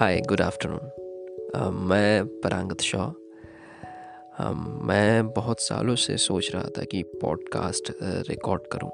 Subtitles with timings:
[0.00, 0.80] Hi good afternoon
[1.74, 3.08] मैं Parangat Shah
[4.44, 8.90] um, मैं बहुत सालों से सोच रहा था कि पॉडकास्ट रिकॉर्ड uh, करूँ.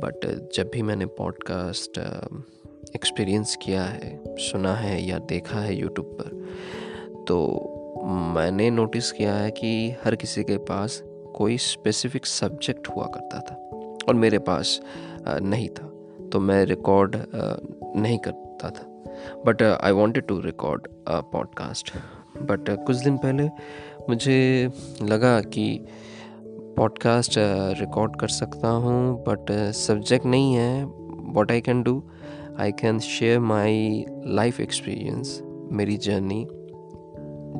[0.00, 1.98] बट uh, जब भी मैंने पॉडकास्ट
[2.94, 6.46] एक्सपीरियंस uh, किया है सुना है या देखा है यूट्यूब पर
[7.28, 7.46] तो
[8.34, 11.02] मैंने नोटिस किया है कि हर किसी के पास
[11.36, 13.54] कोई स्पेसिफिक सब्जेक्ट हुआ करता था
[14.08, 14.80] और मेरे पास
[15.28, 15.92] नहीं था.
[16.32, 17.16] तो मैं रिकॉर्ड
[17.96, 18.94] नहीं करता था.
[19.46, 21.92] But I wanted to record podcast
[22.42, 23.48] but कुछ दिन पहले
[24.08, 24.70] मुझे
[25.02, 25.84] लगा कि
[26.76, 27.34] पॉडकास्ट
[27.80, 30.84] रिकॉर्ड uh, कर सकता हूँ बट सब्जेक्ट uh, नहीं है।
[31.32, 32.02] What I can do
[32.58, 36.48] I can share my life experience मेरी जर्नी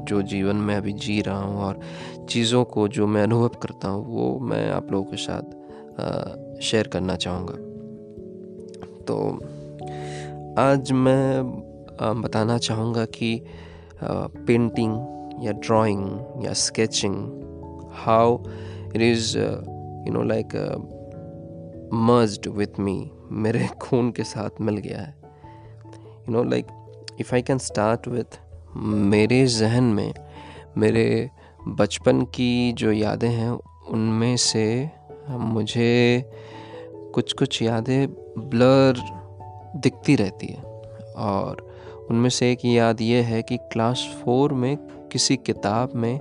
[0.05, 1.81] जो जीवन में अभी जी रहा हूँ और
[2.29, 5.43] चीज़ों को जो मैं अनुभव करता हूँ वो मैं आप लोगों के साथ
[6.61, 7.55] शेयर uh, करना चाहूँगा।
[9.05, 9.39] तो
[10.59, 11.45] आज मैं
[12.23, 13.45] बताना चाहूँगा कि
[14.05, 14.95] पेंटिंग
[15.45, 17.15] या ड्राइंग या sketching
[17.93, 18.39] how
[18.97, 20.55] it is you know like
[21.95, 25.15] merged with me मेरे खून के साथ मिल गया है।
[26.19, 26.67] You know like
[27.21, 28.41] if I can start with
[28.77, 30.15] मेरे जहन में,
[30.77, 31.31] मेरे
[31.69, 33.51] बचपन की जो यादें हैं,
[33.91, 34.91] उनमें से
[35.31, 36.25] मुझे
[37.15, 39.18] कुछ कुछ यादें ब्लर
[39.81, 40.63] दिखती रहती है।
[41.17, 41.67] और
[42.11, 44.77] उनमें से एक याद ये है कि क्लास फोर में
[45.13, 46.21] किसी किताब में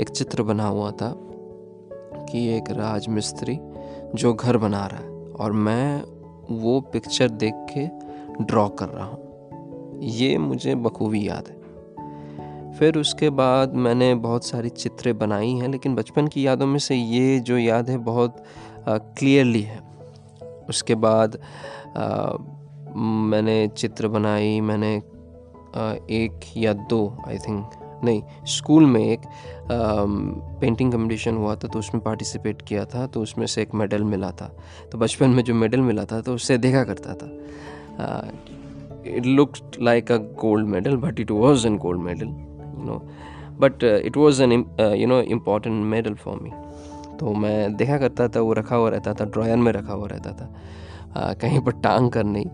[0.00, 1.12] एक चित्र बना हुआ था
[2.30, 3.58] कि एक राजमिस्त्री
[4.14, 6.02] जो घर बना रहा है और मैं
[6.50, 7.86] वो पिक्चर देख के
[8.44, 11.62] ड्रॉ कर रहा हूँ। ये मुझे बखूबी याद है।
[12.72, 16.94] फिर उसके बाद मैंने बहुत सारी चित्रें बनाई हैं लेकिन बचपन की यादों में से
[16.94, 18.42] ये जो याद है बहुत
[18.88, 19.78] क्लियरली है।
[20.68, 21.38] उसके बाद
[21.96, 22.32] आ,
[23.34, 24.94] मैंने चित्र बनाई मैंने
[26.16, 29.20] एक या दो आई थिंक नहीं स्कूल में एक
[30.60, 34.30] पेंटिंग कंपटीशन हुआ था तो उसमें पार्टिसिपेट किया था तो उसमें से एक मेडल मिला
[34.30, 34.46] था।
[34.92, 37.28] तो बचपन में जो मेडल मिला था तो उससे देखा करता था।
[39.06, 43.02] It look like a gold medal but it was an gold medal you know
[43.60, 46.50] but it was an you know important medal for me
[47.20, 50.32] तो मैं देखा करता था वो रखा हुआ रहता था ड्रायर में रखा हुआ रहता
[50.32, 52.46] था। uh, कहीं पर टांग कर नहीं।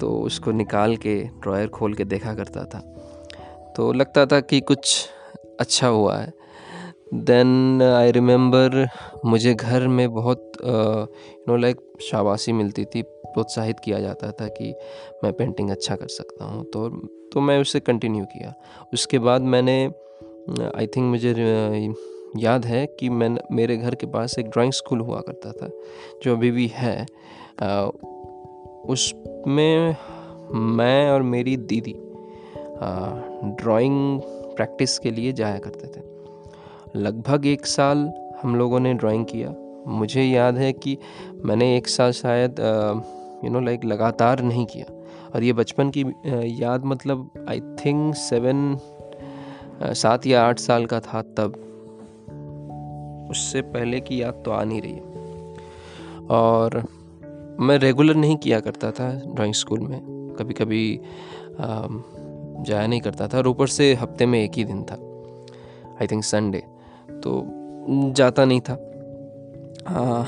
[0.00, 2.78] तो उसको निकाल के ड्रॉयर खोल के देखा करता था।
[3.76, 5.08] तो लगता था कि कुछ
[5.60, 6.32] अच्छा हुआ है।
[7.14, 8.86] देन आई रिमेंबर
[9.26, 14.72] मुझे घर में बहुत यू नो लाइक शाबाशी मिलती थी। प्रोत्साहित किया जाता था कि
[15.24, 16.88] मैं पेंटिंग अच्छा कर सकता हूँ। तो
[17.32, 18.54] तो मैं उसे कंटिन्यू किया।
[18.92, 19.84] उसके बाद मैंने
[20.68, 21.32] आई थिंक मुझे
[22.38, 25.70] याद है कि मैं मेरे घर के पास एक ड्राइंग स्कूल हुआ करता था,
[26.22, 27.06] जो अभी भी है।
[28.88, 29.96] उसमें
[30.52, 31.94] मैं और मेरी दीदी
[33.62, 34.20] ड्राइंग
[34.56, 36.02] प्रैक्टिस के लिए जाया करते थे।
[36.96, 38.10] लगभग एक साल
[38.42, 39.54] हम लोगों ने ड्राइंग किया।
[39.90, 40.96] मुझे याद है कि
[41.44, 42.60] मैंने एक साल शायद
[43.44, 44.86] यू नो लाइक लगातार नहीं किया।
[45.34, 46.04] और ये बचपन की
[46.62, 48.76] याद मतलब आई थिंक सेवन
[49.82, 51.60] सात या आठ साल का था तब।
[53.30, 54.98] उससे पहले की याद तो आ नहीं रही
[56.30, 56.84] और
[57.60, 60.00] मैं रेगुलर नहीं किया करता था ड्राइंग स्कूल में।
[60.38, 61.00] कभी कभी
[61.58, 64.94] जाया नहीं करता था और ऊपर से हफ़्ते में एक ही दिन था।
[66.00, 66.62] आई थिंक संडे
[67.24, 67.44] तो
[68.12, 68.74] जाता नहीं था।
[69.88, 70.22] आ,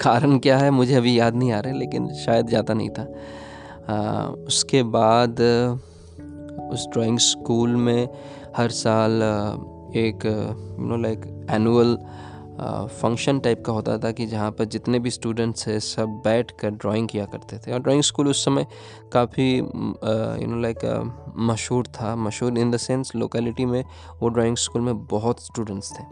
[0.00, 3.06] कारण क्या है मुझे अभी याद नहीं आ रहा है लेकिन शायद जाता नहीं था।
[3.88, 5.40] आ, उसके बाद
[6.72, 8.08] उस ड्राइंग स्कूल में
[8.56, 9.22] हर साल
[9.96, 11.98] एक you know like annual
[12.60, 16.70] function type का होता था कि जहाँ पर जितने भी स्टूडेंट्स हैं, सब बैठ कर
[16.70, 18.66] ड्राइंग किया करते थे। और ड्राइंग स्कूल उस समय
[19.12, 20.78] काफ़ी यू नो लाइक
[21.38, 23.84] मशहूर था। मशहूर इन द सेंस लोकेलिटी में
[24.22, 26.04] वो ड्राइंग स्कूल में बहुत स्टूडेंट्स थे।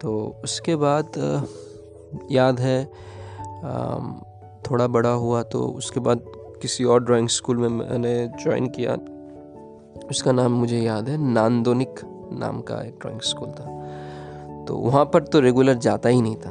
[0.00, 1.18] तो उसके बाद
[2.30, 2.84] याद है
[4.62, 6.24] थोड़ा बड़ा हुआ तो उसके बाद
[6.62, 8.94] किसी और ड्राइंग स्कूल में मैंने ज्वाइन किया।
[10.10, 12.00] उसका नाम मुझे याद है, नांदोनिक
[12.32, 13.64] नाम का एक ड्राइंग स्कूल था।
[14.68, 16.50] तो वहाँ पर तो रेगुलर जाता ही नहीं था।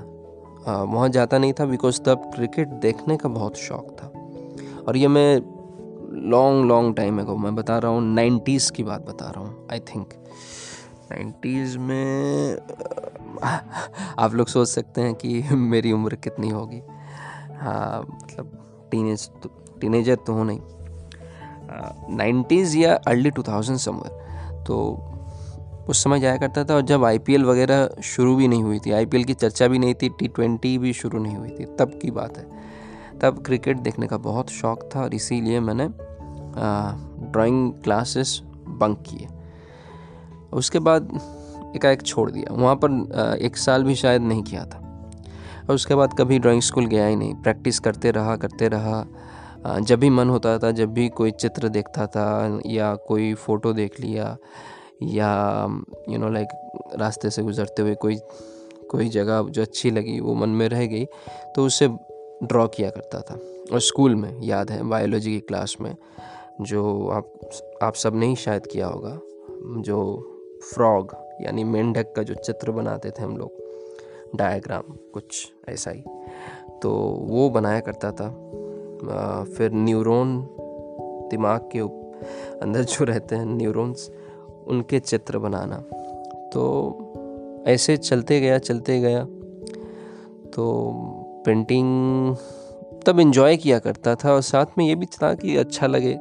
[0.83, 4.07] वहाँ जाता नहीं था बिकॉज़ तब क्रिकेट देखने का बहुत शौक था।
[4.87, 5.35] और ये मैं
[6.29, 9.79] लॉन्ग लॉन्ग टाइम है मैं बता रहा हूँ नाइन्टीज़ की बात बता रहा हूँ आई
[9.79, 10.13] थिंक
[11.11, 12.57] नाइन्टीज़ में,
[14.19, 16.81] आप लोग सोच सकते हैं कि मेरी उम्र कितनी होगी।
[17.57, 18.51] हाँ मतलब
[18.91, 19.49] टीनेज तो
[19.81, 20.59] टीनेजर तो हूँ नहीं।
[22.17, 24.75] नाइन्टीज़ या अर्ली टू थाउज़ेंड समर तो
[25.89, 29.23] उस समय जाया करता था और जब आईपीएल वगैरह शुरू भी नहीं हुई थी आईपीएल
[29.23, 32.45] की चर्चा भी नहीं थी टी भी शुरू नहीं हुई थी, तब की बात है।
[33.21, 35.87] तब क्रिकेट देखने का बहुत शौक़ था और इसीलिए मैंने
[37.31, 39.27] ड्राइंग क्लासेस बंक किए।
[40.53, 41.19] उसके बाद
[41.75, 44.79] एकाएक छोड़ दिया। वहाँ पर एक साल भी शायद नहीं किया था।
[45.69, 49.05] और उसके बाद कभी ड्राइंग स्कूल गया ही नहीं। प्रैक्टिस करते रहा करते रहा।
[49.79, 53.99] जब भी मन होता था, जब भी कोई चित्र देखता था या कोई फ़ोटो देख
[53.99, 54.37] लिया
[55.01, 55.67] या
[56.09, 56.47] यू नो लाइक
[56.95, 58.15] रास्ते से गुज़रते हुए कोई
[58.91, 61.05] कोई जगह जो अच्छी लगी वो मन में रह गई
[61.55, 61.87] तो उसे
[62.43, 63.35] ड्रॉ किया करता था।
[63.73, 65.95] और स्कूल में याद है बायोलॉजी की क्लास में
[66.61, 67.33] जो आप
[67.83, 69.19] आप सबने ही शायद किया होगा
[69.81, 70.29] जो
[70.73, 73.51] फ्रॉग यानी मेंढक का जो चित्र बनाते थे हम लोग
[74.35, 74.81] डायग्राम
[75.13, 76.03] कुछ ऐसा ही
[76.81, 76.91] तो
[77.21, 78.49] वो बनाया करता था।
[79.11, 80.47] आ, फिर न्यूरॉन
[81.31, 81.79] दिमाग के
[82.59, 84.11] अंदर जो रहते हैं न्यूरॉन्स
[84.67, 85.75] उनके चित्र बनाना।
[86.53, 89.23] तो ऐसे चलते गया चलते गया।
[90.51, 92.35] तो पेंटिंग
[93.05, 96.19] तब इन्जॉय किया करता था और साथ में ये भी था कि अच्छा लगे,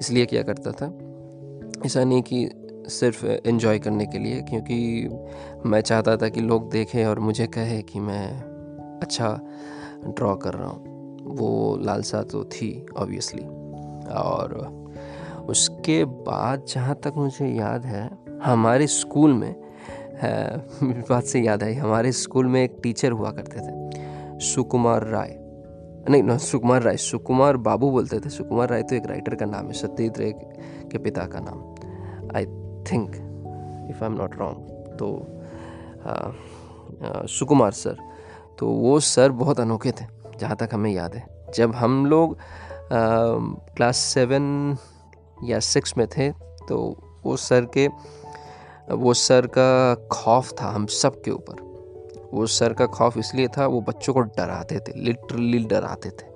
[0.00, 0.86] इसलिए किया करता था।
[1.86, 2.50] ऐसा नहीं कि
[2.88, 5.08] सिर्फ़ इन्जॉय करने के लिए, क्योंकि
[5.66, 8.42] मैं चाहता था कि लोग देखें और मुझे कहे कि मैं
[9.00, 9.40] अच्छा
[10.06, 10.86] ड्रॉ कर रहा हूँ।
[11.36, 13.42] वो लालसा तो थी ऑब्वियसली
[14.14, 14.77] और
[15.48, 18.08] उसके बाद जहाँ तक मुझे याद है,
[18.42, 19.54] हमारे स्कूल में
[21.10, 25.36] बात से याद आई, हमारे स्कूल में एक टीचर हुआ करते थे, सुकुमार राय।
[26.08, 29.66] नहीं, ना, सुकुमार राय, सुकुमार बाबू बोलते थे। सुकुमार राय तो एक राइटर का नाम
[29.66, 30.32] है, सत्यजीत रे
[30.90, 31.58] के पिता का नाम।
[32.36, 32.44] I
[32.84, 33.08] think
[33.90, 35.08] if I am not wrong तो
[37.28, 37.96] सुकुमार सर
[38.58, 40.04] तो वो सर बहुत अनोखे थे,
[40.38, 42.36] जहाँ तक हमें याद है। जब हम लोग
[42.92, 44.76] क्लास सेवन
[45.44, 46.30] या सिक्स में थे
[46.68, 46.78] तो
[47.24, 47.86] वो सर के,
[48.94, 51.66] वो सर का खौफ था हम सब के ऊपर।
[52.32, 56.26] वो सर का खौफ इसलिए था, वो बच्चों को डराते थे लिटरली डराते थे।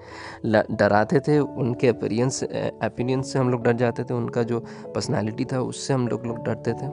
[0.73, 5.61] डराते थे, उनके अपीरियंस अपीनियंस से हम लोग डर जाते थे, उनका जो पर्सनालिटी था,
[5.63, 6.87] उससे हम लोग लोग डरते थे।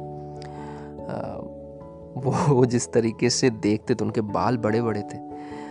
[2.20, 5.18] वो जिस तरीके से देखते थे, उनके बाल बड़े बड़े थे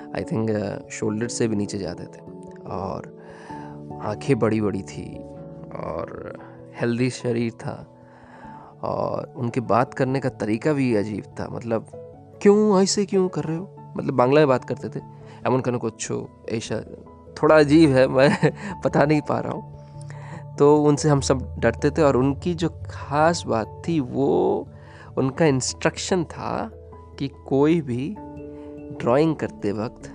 [0.09, 2.21] आई थिंक शोल्डर से भी नीचे जाते थे,
[2.67, 3.17] और
[4.03, 5.05] आँखें बड़ी बड़ी थी
[5.85, 6.39] और
[6.81, 7.95] हेल्दी शरीर था।
[8.83, 11.87] और उनके बात करने का तरीका भी अजीब था। मतलब
[12.43, 12.83] क्यों?
[12.83, 13.95] ऐसे क्यों कर रहे हो?
[13.97, 15.03] मतलब बांग्ला में बात करते थे।
[15.47, 16.13] एमन कनो कुछ
[16.49, 16.81] ऐसा
[17.43, 18.53] थोड़ा अजीब है, मैं
[18.85, 19.79] पता नहीं पा रहा हूँ।
[20.57, 24.69] तो उनसे हम सब डरते थे और उनकी जो ख़ास बात थी, वो
[25.19, 26.71] उनका इंस्ट्रक्शन था
[27.19, 28.17] कि कोई भी
[29.01, 30.15] ड्राइंग करते वक्त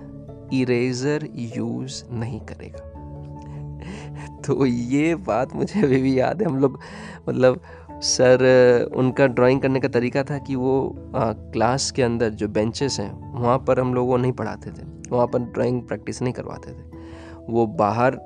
[0.52, 2.93] इरेज़र यूज़ नहीं करेगा।
[4.46, 6.78] तो ये बात मुझे अभी भी याद है। हम लोग
[7.28, 7.60] मतलब
[8.02, 10.74] सर उनका ड्राइंग करने का तरीका था कि वो
[11.16, 14.86] आ, क्लास के अंदर जो बेंचेस हैं वहाँ पर हम लोग वो नहीं पढ़ाते थे।
[15.10, 17.02] वहाँ पर ड्राइंग प्रैक्टिस नहीं करवाते थे।
[17.48, 18.18] वो बाहर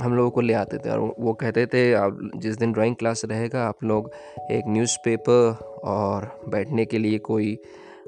[0.00, 3.22] हम लोगों को ले आते थे और वो कहते थे आप जिस दिन ड्राइंग क्लास
[3.24, 4.10] रहेगा आप लोग
[4.50, 7.54] एक न्यूज़पेपर और बैठने के लिए कोई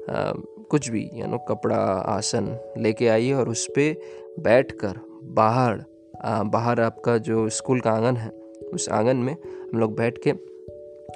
[0.09, 0.31] आ,
[0.69, 1.77] कुछ भी या नो कपड़ा
[2.09, 3.95] आसन लेके आइए और उस पर
[4.39, 5.83] बैठ कर बाहर
[6.25, 8.29] बाहर आपका जो स्कूल का आँगन है,
[8.73, 10.31] उस आँगन में हम लोग बैठ के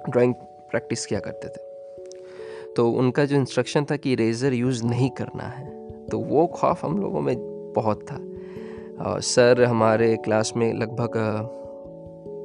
[0.10, 0.34] ड्राइंग
[0.72, 5.68] प्रैक्टिस किया करते थे। तो उनका जो इंस्ट्रक्शन था कि इरेज़र यूज़ नहीं करना है
[6.08, 7.36] तो वो खौफ हम लोगों में
[7.76, 8.16] बहुत था।
[9.04, 11.12] और सर हमारे क्लास में लगभग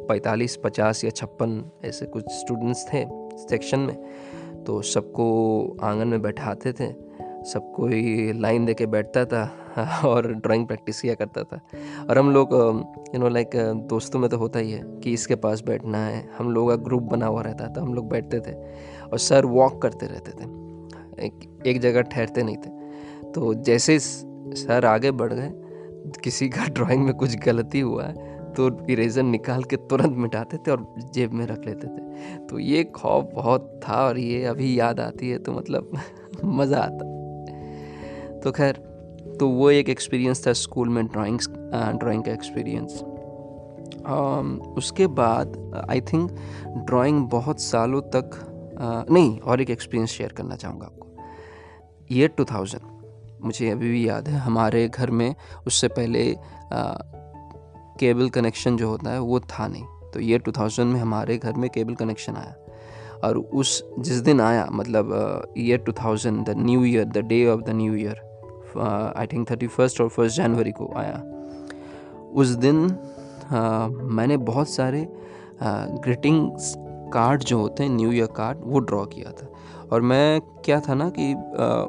[0.09, 3.05] पैंतालीस, पचास या छप्पन ऐसे कुछ स्टूडेंट्स थे
[3.41, 5.27] सेक्शन में तो सबको
[5.83, 6.87] आँगन में बैठाते थे।
[7.45, 9.43] सब कोई लाइन दे के बैठता था
[10.07, 11.61] और ड्राइंग प्रैक्टिस किया करता था।
[12.11, 12.53] और हम लोग
[13.15, 13.51] यू नो लाइक
[13.89, 17.03] दोस्तों में तो होता ही है कि इसके पास बैठना है। हम लोग का ग्रुप
[17.03, 18.55] बना हुआ रहता था हम लोग बैठते थे
[19.03, 20.45] और सर वॉक करते रहते थे।
[21.27, 25.51] एक, एक जगह ठहरते नहीं थे। तो जैसे सर आगे बढ़ गए
[26.25, 30.71] किसी का ड्राइंग में कुछ गलती हुआ है तो इरेजर निकाल के तुरंत मिटाते थे
[30.71, 35.01] और जेब में रख लेते थे। तो ये खौफ बहुत था और ये अभी याद
[35.01, 35.91] आती है तो मतलब
[36.45, 37.04] मज़ा आता
[38.45, 38.73] तो खैर
[39.41, 41.39] तो वो एक एक्सपीरियंस था स्कूल में ड्राइंग
[41.99, 43.03] ड्राइंग का एक्सपीरियंस
[44.05, 45.57] um, उसके बाद
[45.91, 46.31] आई थिंक
[46.69, 51.17] ड्राइंग बहुत सालों तक uh, नहीं और एक एक्सपीरियंस शेयर करना चाहूँगा आपको.
[52.13, 52.83] ईयर टू थाउज़ेंड
[53.45, 55.35] मुझे अभी भी याद है हमारे घर में
[55.67, 56.95] उससे पहले आ,
[58.01, 59.85] केबल कनेक्शन जो होता है वो था नहीं.
[60.15, 62.55] तो ईयर 2000 में हमारे घर में केबल कनेक्शन आया.
[63.25, 65.13] और उस जिस दिन आया मतलब
[65.59, 68.34] year 2000 the new year the day of the new year
[68.77, 71.23] I think thirty first और फ़र्स्ट जनवरी को आया।
[72.33, 72.87] उस दिन
[73.45, 75.07] आ, मैंने बहुत सारे
[75.63, 76.75] ग्रीटिंग्स
[77.13, 79.49] कार्ड जो होते हैं न्यू ईयर कार्ड वो ड्रॉ किया था।
[79.93, 81.35] और मैं क्या था ना कि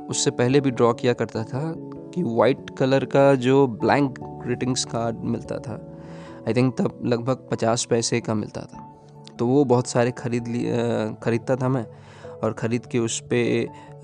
[0.10, 1.62] उससे पहले भी ड्रॉ किया करता था
[2.14, 5.80] कि वाइट कलर का जो ब्लैंक ग्रीटिंग्स कार्ड मिलता था
[6.48, 8.82] आई थिंक तब लगभग पचास पैसे का मिलता था।
[9.40, 10.74] तो वो बहुत सारे खरीद लिए
[11.24, 11.86] ख़रीदता था मैं
[12.44, 14.04] और ख़रीद के उस पर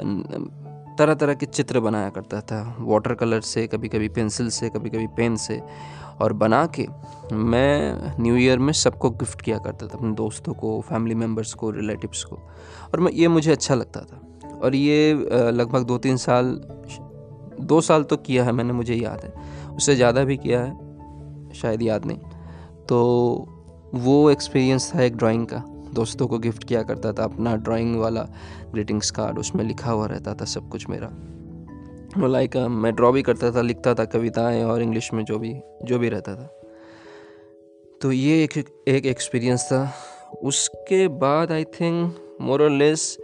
[1.02, 4.90] तरह तरह के चित्र बनाया करता था। वाटर कलर से कभी कभी पेंसिल से कभी
[4.90, 5.62] कभी पेन से।
[6.22, 6.86] और बना के
[7.34, 11.70] मैं न्यू ईयर में सबको गिफ्ट किया करता था, अपने दोस्तों को फैमिली मेंबर्स को
[11.72, 15.14] रिलेटिव्स को। और मैं, ये मुझे अच्छा लगता था। और ये
[15.52, 16.54] लगभग दो तीन साल,
[17.62, 19.34] दो साल तो किया है मैंने, मुझे याद है।
[19.76, 22.20] उससे ज़्यादा भी किया है, शायद याद नहीं।
[22.86, 23.00] तो
[23.96, 28.28] वो एक्सपीरियंस था एक ड्राइंग का। दोस्तों को गिफ्ट किया करता था अपना ड्राइंग वाला
[28.72, 31.12] ग्रीटिंग्स कार्ड, उसमें लिखा हुआ रहता था सब कुछ मेरा।
[32.28, 36.00] लाइक मैं ड्रॉ भी करता था, लिखता था कविताएँ और इंग्लिश में जो भी जो
[36.00, 36.58] भी रहता था।
[38.02, 38.58] तो ये एक
[38.88, 39.94] एक एक्सपीरियंस था।
[40.44, 43.18] उसके बाद आई थिंक मोर और लेस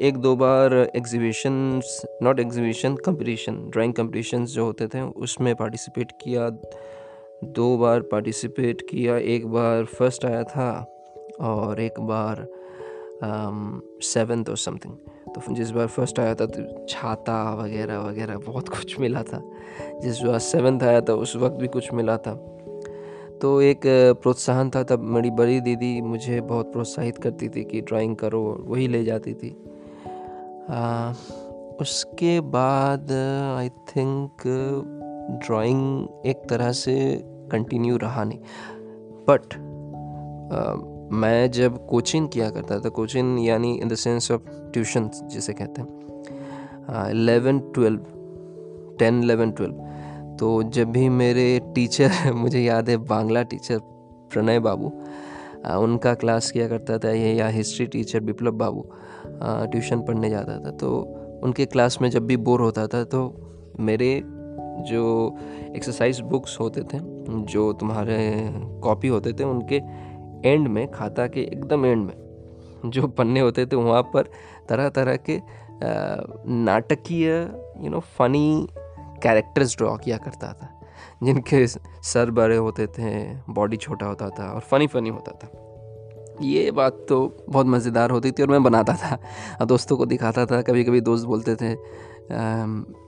[0.00, 1.80] एक दो बार exhibition
[2.22, 6.50] not exhibition competition drawing competition जो होते थे, उसमें पार्टिसिपेट किया।
[7.44, 10.95] दो बार पार्टिसिपेट किया। एक बार फ़र्स्ट आया था।
[11.40, 12.46] और एक बार
[14.02, 14.94] सेवन्थ और समथिंग
[15.34, 19.42] तो जिस बार फ़र्स्ट आया था तो छाता वगैरह वगैरह बहुत कुछ मिला था।
[20.00, 22.34] जिस बार सेवन्थ आया था उस वक्त भी कुछ मिला था।
[23.42, 23.80] तो एक
[24.22, 28.88] प्रोत्साहन था तब मेरी बड़ी दीदी मुझे बहुत प्रोत्साहित करती थी कि ड्राइंग करो वही
[28.88, 29.56] ले जाती थी।
[30.70, 31.12] आ,
[31.80, 33.12] उसके बाद
[33.58, 34.46] आई थिंक
[35.46, 36.96] ड्राइंग एक तरह से
[37.52, 38.38] कंटिन्यू रहा नहीं।
[39.28, 39.54] बट
[41.12, 45.82] मैं जब कोचिंग किया करता था कोचिंग यानी in the sense of tuition जिसे कहते
[45.82, 48.00] हैं eleven twelve
[48.98, 49.74] ten eleven twelve
[50.36, 53.78] तो जब भी मेरे टीचर मुझे याद है बांग्ला टीचर
[54.32, 54.86] प्रणय बाबू
[55.82, 58.86] उनका क्लास किया करता था, ये history teacher Biplab Babu
[59.42, 60.98] tuition पढ़ने जाता था तो
[61.42, 63.22] उनके क्लास में जब भी बोर होता था तो
[63.80, 64.22] मेरे
[64.88, 65.36] जो
[65.76, 66.98] एक्सरसाइज बुक्स होते थे,
[67.44, 68.18] जो तुम्हारे
[68.82, 69.80] कॉपी होते थे, उनके
[70.44, 74.30] एंड में खाता के एकदम एंड में जो पन्ने होते थे वहाँ पर
[74.68, 75.40] तरह तरह के
[76.64, 77.28] नाटकीय
[77.80, 78.66] you know funny
[79.22, 80.72] characters draw किया करता था
[81.22, 83.12] जिनके सर बड़े होते थे
[83.52, 85.48] बॉडी छोटा होता था और फनी फनी होता था।
[86.42, 87.16] ये बात तो
[87.48, 89.18] बहुत मज़ेदार होती थी और मैं बनाता था
[89.60, 91.76] और दोस्तों को दिखाता था। कभी कभी दोस्त बोलते थे आ,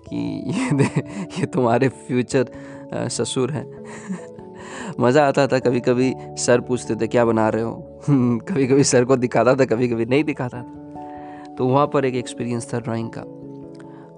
[0.08, 0.16] कि
[0.50, 0.87] ये
[1.38, 2.50] ये तुम्हारे फ्यूचर
[3.11, 3.66] ससुर हैं।
[5.00, 8.00] मज़ा आता था कभी कभी सर पूछते थे, क्या बना रहे हो?
[8.08, 12.14] कभी कभी सर को दिखाता था कभी कभी नहीं दिखाता था। तो वहाँ पर एक
[12.14, 13.20] एक्सपीरियंस था ड्राइंग का।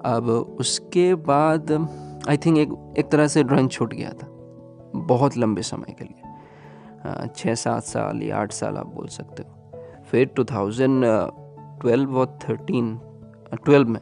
[0.06, 0.28] अब
[0.60, 1.72] उसके बाद
[2.28, 4.26] आई थिंक एक एक तरह से ड्राइंग छूट गया था,
[4.96, 9.82] बहुत लंबे समय के लिए। छः, सात साल या आठ साल आप बोल सकते हो।
[10.10, 11.04] फिर टू थाउज़ेंड
[11.80, 12.98] ट्वेल्व और थर्टीन
[13.54, 14.00] ट्वेल्व में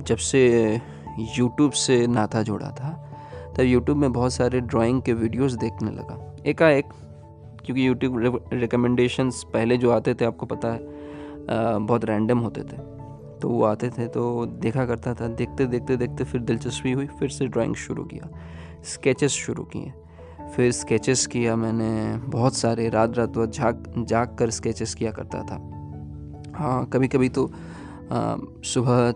[0.00, 0.42] जब से
[1.18, 2.90] यूट्यूब से नाता जोड़ा था
[3.56, 6.88] तब यूट्यूब में बहुत सारे ड्राइंग के वीडियोस देखने लगा। एकाएक
[7.64, 12.76] क्योंकि यूट्यूब रिकमेंडेशंस पहले जो आते थे आपको पता है बहुत रैंडम होते थे।
[13.40, 17.28] तो वो आते थे तो देखा करता था। देखते देखते देखते फिर दिलचस्पी हुई फिर
[17.28, 18.28] से ड्राइंग शुरू किया।
[18.84, 19.92] स्केचेस शुरू किए।
[20.56, 25.42] फिर स्केचेस किया मैंने बहुत सारे। रात रात वक्त झाग जाग कर स्केचेस किया करता
[25.42, 25.56] था।
[26.56, 27.46] हाँ कभी कभी तो
[28.12, 29.12] आ, सुबह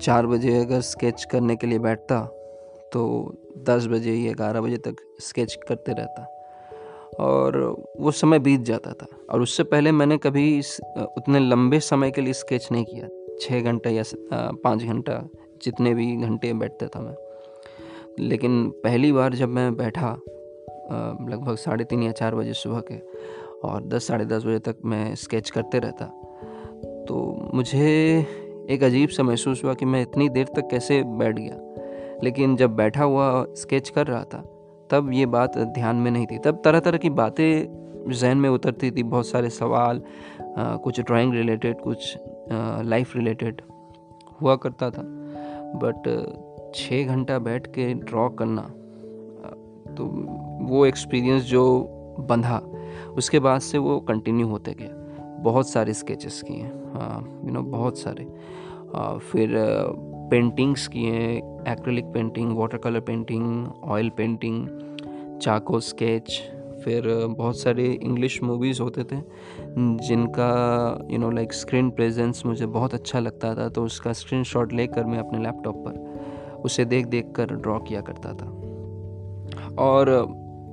[0.00, 2.18] चार बजे अगर स्केच करने के लिए बैठता
[2.92, 3.02] तो
[3.58, 6.32] दस बजे या ग्यारह बजे तक स्केच करते रहता।
[7.20, 7.56] और
[8.00, 10.58] वो समय बीत जाता था। और उससे पहले मैंने कभी
[11.16, 13.08] उतने लंबे समय के लिए स्केच नहीं किया।
[13.40, 14.02] छः घंटा या
[14.64, 15.28] पाँच घंटा
[15.62, 17.14] जितने भी घंटे बैठता था मैं।
[18.18, 20.12] लेकिन पहली बार जब मैं बैठा
[21.30, 22.98] लगभग साढ़े तीन या चार बजे सुबह के,
[23.68, 26.04] और दस, साढ़े दस बजे तक मैं स्केच करते रहता
[27.08, 27.86] तो मुझे
[28.70, 31.75] एक अजीब सा महसूस हुआ कि मैं इतनी देर तक कैसे बैठ गया।
[32.24, 34.44] लेकिन जब बैठा हुआ स्केच कर रहा था
[34.90, 38.90] तब ये बात ध्यान में नहीं थी। तब तरह तरह की बातें जहन में उतरती
[38.90, 40.02] थी बहुत सारे सवाल
[40.58, 42.16] आ, कुछ ड्राइंग रिलेटेड कुछ
[42.84, 43.62] लाइफ रिलेटेड
[44.40, 45.02] हुआ करता था।
[45.76, 48.62] बट छः घंटा बैठ के ड्रॉ करना
[49.96, 50.04] तो
[50.66, 51.62] वो एक्सपीरियंस जो
[52.20, 52.58] बंधा
[53.16, 54.88] उसके बाद से वो कंटिन्यू होते गया।
[55.42, 58.26] बहुत सारे स्केचेस किए यू नो बहुत सारे।
[58.94, 59.56] आ, फिर
[60.30, 64.68] पेंटिंग्स किए हैं acrylic painting water colour painting oil painting
[65.42, 66.40] charcoal sketch
[66.84, 69.20] फिर बहुत सारे इंग्लिश मूवीज़ होते थे,
[70.06, 70.48] जिनका
[71.10, 75.04] you know like screen presence मुझे बहुत अच्छा लगता था तो उसका स्क्रीन शॉट लेकर
[75.04, 78.46] मैं अपने लैपटॉप पर उसे देख देख कर ड्रॉ किया करता था।
[79.78, 80.10] और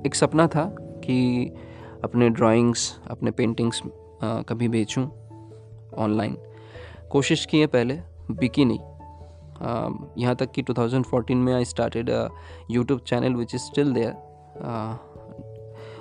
[0.06, 1.50] एक सपना था कि
[2.04, 3.82] अपने ड्राइंग्स अपने पेंटिंग्स
[4.24, 5.06] कभी बेचूं
[5.96, 6.36] ऑनलाइन
[7.10, 7.98] कोशिश की है पहले,
[8.30, 8.78] बिकी नहीं।
[9.62, 12.10] यहाँ तक कि 2014 में I started
[12.70, 14.12] YouTube channel which is still there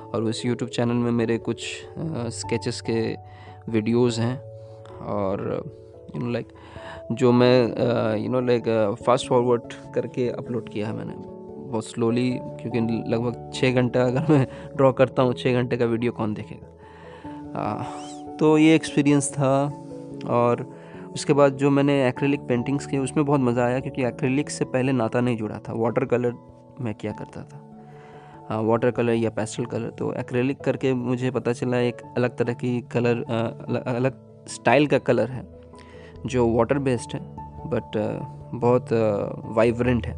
[0.05, 1.65] और उस यूट्यूब चैनल में मेरे कुछ
[2.37, 2.99] स्केचेस के
[3.69, 4.37] वीडियोस हैं।
[5.03, 5.41] और
[6.15, 6.47] यू नो लाइक
[7.11, 8.63] जो मैं you know like
[9.05, 12.29] fast forward करके अपलोड किया है मैंने। बहुत स्लोली
[12.61, 12.79] क्योंकि
[13.09, 14.45] लगभग छः घंटा अगर मैं
[14.75, 17.59] ड्रॉ करता हूँ छः घंटे का वीडियो कौन देखेगा?
[17.59, 17.83] आ,
[18.37, 19.55] तो ये एक्सपीरियंस था।
[20.29, 20.65] और
[21.13, 24.91] उसके बाद जो मैंने एक्रेलिक पेंटिंग्स की, उसमें बहुत मज़ा आया क्योंकि एक्रेलिक से पहले
[24.91, 26.33] नाता नहीं जुड़ा था। वाटर कलर
[26.81, 31.77] मैं किया करता था। वाटर कलर या पेस्टल कलर तो एक्रेलिक करके मुझे पता चला
[31.79, 33.23] एक अलग तरह की कलर
[33.87, 34.13] अलग
[34.47, 35.45] स्टाइल का कलर है,
[36.25, 37.21] जो वाटर बेस्ड है
[37.65, 37.97] बट
[38.55, 38.93] बहुत
[39.55, 40.15] वाइब्रेंट है।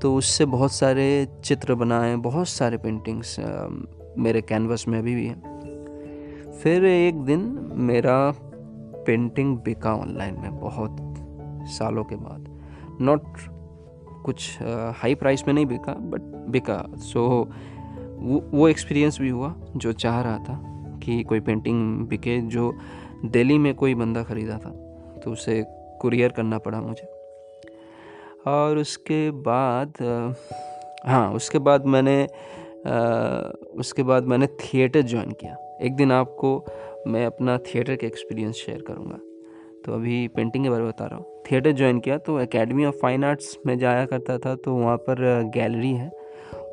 [0.00, 1.06] तो उससे बहुत सारे
[1.44, 3.36] चित्र बनाए, बहुत सारे पेंटिंग्स
[4.18, 7.40] मेरे कैनवस में अभी भी हैं। फिर एक दिन
[7.82, 8.16] मेरा
[9.06, 10.96] पेंटिंग बिका ऑनलाइन में बहुत
[11.70, 12.46] सालों के बाद।
[13.00, 13.22] नॉट
[14.24, 14.58] कुछ
[14.96, 16.20] हाई प्राइस में नहीं बिका बट
[16.50, 17.26] बिका। सो
[18.18, 20.60] वो वो एक्सपीरियंस भी हुआ जो चाह रहा था
[21.04, 22.72] कि कोई पेंटिंग बिके जो
[23.24, 24.70] दिल्ली में कोई बंदा ख़रीदा था
[25.24, 25.62] तो उसे
[26.00, 27.12] कुरियर करना पड़ा मुझे।
[28.46, 29.92] और उसके बाद
[31.06, 32.22] हाँ उसके बाद मैंने
[32.86, 32.96] आ,
[33.74, 36.50] उसके बाद मैंने थिएटर ज्वाइन किया। एक दिन आपको
[37.06, 39.18] मैं अपना थिएटर का एक्सपीरियंस शेयर करूँगा।
[39.84, 42.94] तो अभी पेंटिंग के बारे में बता रहा हूँ। थिएटर ज्वाइन किया तो एकेडमी ऑफ़
[42.94, 46.10] फाइन आर्ट्स में जाया करता था तो वहाँ पर गैलरी है।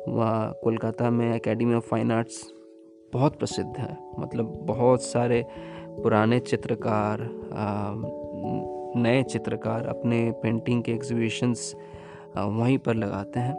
[0.08, 2.42] वहाँ कोलकाता में एकेडमी ऑफ़ फाइन आर्ट्स
[3.12, 7.28] बहुत प्रसिद्ध है। मतलब बहुत सारे पुराने चित्रकार
[8.96, 11.74] नए चित्रकार अपने पेंटिंग के एग्जीबिशंस
[12.36, 13.54] वहीं पर लगाते हैं।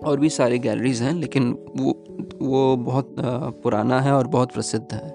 [0.00, 1.92] और भी सारी गैलरीज हैं, लेकिन वो
[2.42, 3.14] वो बहुत
[3.62, 5.13] पुराना है और बहुत प्रसिद्ध है।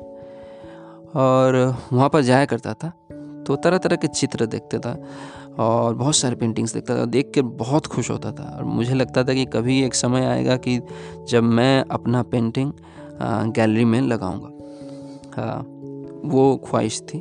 [1.15, 1.55] और
[1.93, 2.89] वहाँ पर जाया करता था।
[3.47, 4.95] तो तरह तरह के चित्र देखते था
[5.59, 9.23] और बहुत सारे पेंटिंग्स देखता था। देख के बहुत खुश होता था और मुझे लगता
[9.23, 10.79] था कि कभी एक समय आएगा कि
[11.29, 12.71] जब मैं अपना पेंटिंग
[13.53, 15.63] गैलरी में लगाऊँगा।
[16.25, 17.19] वो ख्वाहिश थी।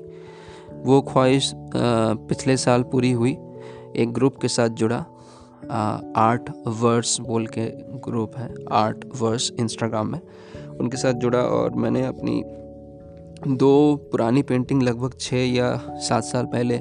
[0.76, 3.36] वो ख्वाहिश पिछले साल पूरी हुई।
[3.96, 5.04] एक ग्रुप के साथ जुड़ा।
[6.16, 7.66] आर्ट वर्स बोल के
[8.00, 10.20] ग्रुप है। आर्ट वर्स इंस्टाग्राम में
[10.80, 12.42] उनके साथ जुड़ा और मैंने अपनी
[13.46, 16.78] दो पुरानी पेंटिंग लगभग छः या सात साल पहले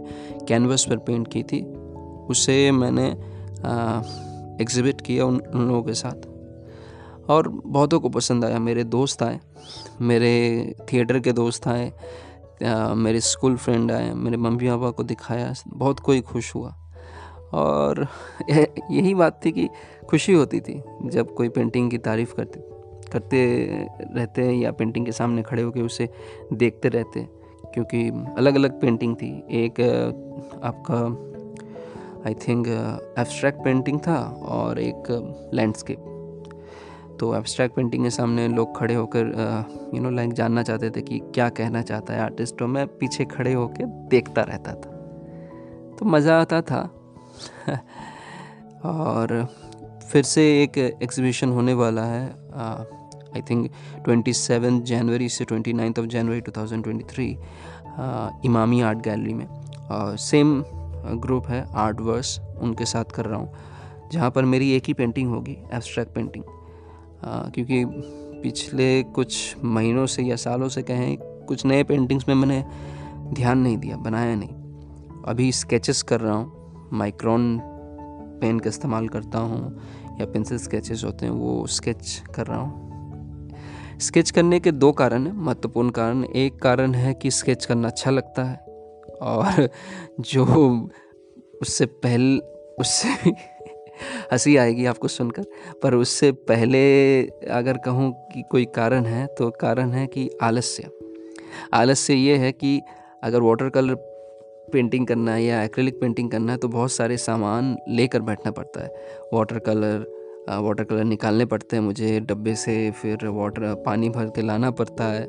[0.48, 1.65] कैनवस पर पेंट की थी।
[2.30, 3.08] उसे मैंने
[4.62, 6.28] एग्ज़िबिट किया उन, उन लोगों के साथ।
[7.30, 9.39] और बहुतों को पसंद आया। मेरे दोस्त आए
[10.02, 11.93] मेरे थिएटर के दोस्त आए
[12.93, 16.76] मेरे स्कूल फ्रेंड आए मेरे मम्मी पापा को दिखाया। बहुत कोई खुश हुआ।
[17.54, 18.08] और
[18.91, 19.70] यही बात थी कि
[20.10, 22.66] खुशी होती थी जब कोई पेंटिंग की तारीफ़ करते।
[23.08, 23.39] करते
[24.15, 26.10] रहते हैं या पेंटिंग के सामने खड़े होकर उसे
[26.54, 27.28] देखते रहते
[27.74, 29.82] क्योंकि अलग अलग पेंटिंग थी। एक
[30.63, 31.00] आपका
[32.28, 32.67] आई थिंक
[33.20, 34.17] एब्स्ट्रैक्ट पेंटिंग था
[34.48, 35.04] और एक
[35.54, 36.13] लैंडस्केप
[37.20, 39.26] तो एब्स्ट्रैक्ट पेंटिंग के सामने लोग खड़े होकर
[39.93, 43.26] यू नो लाइक जानना चाहते थे कि क्या कहना चाहता है आर्टिस्ट तो मैं पीछे
[43.26, 44.91] खड़े होकर देखता रहता था।
[46.00, 46.82] तो मज़ा आता था।
[48.86, 49.48] और
[50.12, 52.26] फिर से एक एग्जीबिशन होने वाला है
[53.38, 53.69] I think
[54.06, 57.30] twenty seven January से twenty ninth of January two thousand twenty three
[58.45, 59.47] Emami art gallery में
[60.21, 60.62] सेम
[61.21, 63.52] ग्रुप है आर्ट वर्स उनके साथ कर रहा हूँ,
[64.12, 66.43] जहाँ पर मेरी एक ही पेंटिंग होगी एब्स्ट्रैक्ट पेंटिंग
[67.54, 67.84] क्योंकि
[68.41, 72.63] पिछले कुछ महीनों से या सालों से कहें, कुछ नए पेंटिंग्स में मैंने
[73.34, 77.60] ध्यान नहीं दिया, बनाया नहीं। अभी स्केचेस कर रहा हूँ माइक्रोन
[78.41, 82.97] पेन का इस्तेमाल करता हूँ, या पेंसिल स्केचेस होते हैं, वो स्केच कर रहा हूँ।
[84.02, 88.12] स्केच करने के दो कारण हैं। महत्वपूर्ण कारण, एक कारण है कि स्केच करना अच्छा
[88.12, 88.58] लगता है।
[89.22, 89.70] और
[90.20, 90.46] जो
[91.62, 92.40] उससे पहले,
[92.80, 93.10] उससे
[94.32, 95.44] हँसी आएगी आपको सुनकर,
[95.84, 100.90] पर उससे पहले अगर कहूँ कि कोई कारण है तो कारण है कि आलस्य।
[101.74, 102.82] आलस्य ये है कि
[103.24, 103.96] अगर वाटर कलर
[104.74, 108.84] पेंटिंग करना है या एक्रेलिक पेंटिंग करना है तो बहुत सारे सामान लेकर बैठना पड़ता
[108.84, 108.90] है।
[109.34, 110.16] वाटर कलर
[110.50, 115.04] वाटर कलर निकालने पड़ते हैं मुझे, डब्बे से फिर वाटर पानी भर के लाना पड़ता
[115.04, 115.26] है,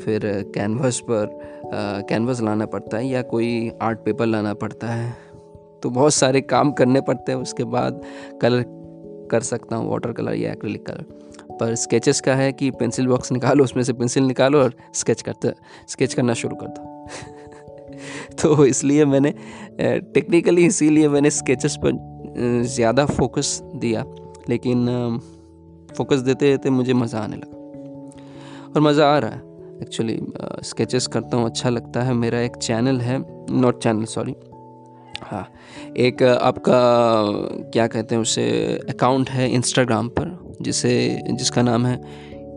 [0.00, 0.20] फिर
[0.54, 1.38] कैनवस पर
[2.08, 5.16] कैनवस लाना पड़ता है या कोई आर्ट पेपर लाना पड़ता है।
[5.82, 8.02] तो बहुत सारे काम करने पड़ते हैं, उसके बाद
[8.42, 8.64] कलर
[9.30, 13.32] कर सकता हूँ वाटर कलर या एक्रेलिक कलर पर स्केचेस का है कि पेंसिल बॉक्स
[13.32, 15.52] निकालो, उसमें से पेंसिल निकालो और स्केच करते
[15.88, 16.82] स्केच करना शुरू कर दो।
[18.42, 19.34] तो इसलिए मैंने
[19.80, 24.04] टेक्निकली इसीलिए मैंने स्केचेस पर ज़्यादा फोकस दिया।
[24.48, 24.86] लेकिन
[25.96, 27.56] फोकस देते देते मुझे मज़ा आने लगा।
[28.66, 29.46] और मज़ा आ रहा है।
[29.82, 30.18] एक्चुअली
[30.64, 33.18] स्केचेस करता हूँ अच्छा लगता है। मेरा एक चैनल है
[33.50, 34.34] नॉट चैनल सॉरी
[35.22, 35.46] हाँ
[35.96, 36.80] एक आपका,
[37.72, 38.44] क्या कहते हैं उसे
[38.90, 41.96] अकाउंट है इंस्टाग्राम पर, जिसे, जिसका नाम है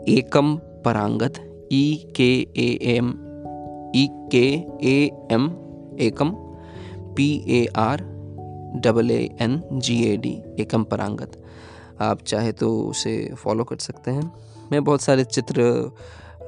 [0.10, 1.34] एकम परांगत
[1.74, 3.10] ई के A M
[3.96, 4.46] E K
[4.88, 5.50] A M
[6.00, 6.32] Ekam
[7.16, 8.02] P A R
[8.84, 11.41] double A N G A D Ekam Parangat.
[12.02, 14.32] आप चाहे तो उसे फॉलो कर सकते हैं।
[14.72, 15.62] मैं बहुत सारे चित्र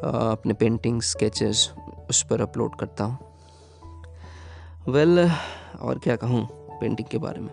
[0.04, 1.72] अपने पेंटिंग स्केचेस
[2.10, 3.18] उस पर अपलोड करता हूँ।
[4.88, 5.32] वेल well,
[5.82, 6.46] और क्या कहूँ
[6.80, 7.52] पेंटिंग के बारे में?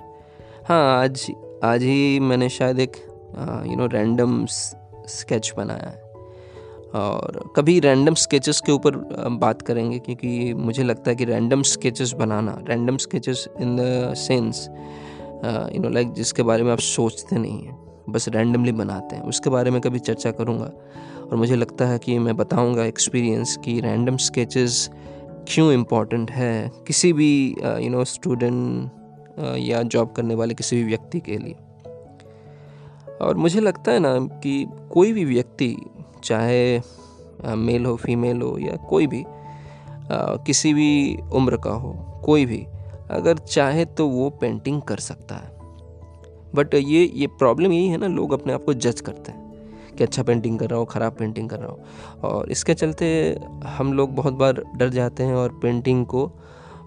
[0.68, 1.26] हाँ आज
[1.64, 2.96] आज ही मैंने शायद एक
[3.66, 6.08] यू नो रैंडम स्केच बनाया है।
[6.94, 8.96] और कभी रैंडम स्केचेस के ऊपर
[9.40, 14.66] बात करेंगे क्योंकि मुझे लगता है कि random sketches banana random sketches in the sense
[15.74, 17.78] you know like जिसके बारे में आप सोचते नहीं हैं।
[18.12, 20.70] बस रैंडमली बनाते हैं। उसके बारे में कभी चर्चा करूँगा।
[21.22, 24.88] और मुझे लगता है कि मैं बताऊँगा एक्सपीरियंस कि रैंडम स्केचेस
[25.48, 28.90] क्यों इम्पोर्टेंट है किसी भी यू नो स्टूडेंट
[29.58, 31.56] या जॉब करने वाले किसी भी व्यक्ति के लिए।
[33.20, 35.76] और मुझे लगता है ना कि कोई भी व्यक्ति,
[36.24, 36.80] चाहे
[37.56, 39.24] मेल हो फीमेल हो, या कोई भी
[40.46, 41.92] किसी भी उम्र का हो,
[42.24, 42.64] कोई भी,
[43.10, 45.59] अगर चाहे तो वो पेंटिंग कर सकता है।
[46.54, 49.48] बट ये ये प्रॉब्लम यही है ना, लोग अपने आप को जज करते हैं
[49.96, 53.06] कि अच्छा पेंटिंग कर रहा हो, ख़राब पेंटिंग कर रहा हो। और इसके चलते
[53.68, 56.30] हम लोग बहुत बार डर जाते हैं और पेंटिंग को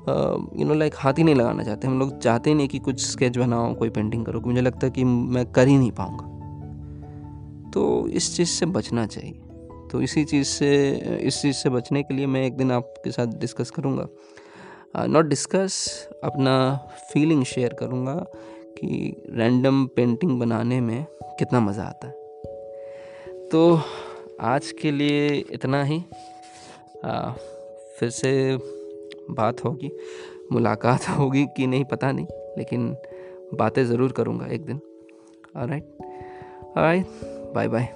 [0.07, 3.37] यू नो लाइक हाथ ही नहीं लगाना चाहते। हम लोग चाहते नहीं कि कुछ स्केच
[3.37, 6.31] बनाओ कोई पेंटिंग करो मुझे लगता है कि मैं कर ही नहीं पाऊँगा।
[7.71, 9.39] तो इस चीज़ से बचना चाहिए।
[9.91, 10.69] तो इसी चीज़ से,
[11.21, 14.07] इस चीज़ से बचने के लिए मैं एक दिन आपके साथ डिस्कस करूँगा।
[15.07, 15.75] नॉट डिस्कस
[16.23, 16.55] अपना
[17.13, 18.13] फीलिंग शेयर करूँगा।
[18.83, 22.13] कि रैंडम पेंटिंग बनाने में कितना मज़ा आता है।
[23.49, 23.79] तो
[24.41, 26.03] आज के लिए इतना ही।
[27.05, 27.31] आ,
[27.99, 28.57] फिर से
[29.31, 29.91] बात होगी
[30.51, 32.95] मुलाकात होगी कि नहीं पता नहीं लेकिन
[33.53, 34.79] बातें ज़रूर करूँगा एक दिन।
[35.57, 37.05] Right
[37.55, 37.93] bye bye